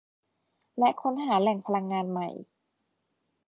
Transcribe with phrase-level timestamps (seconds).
[0.79, 2.29] และค้นหาแหล่งพลังงานใหม่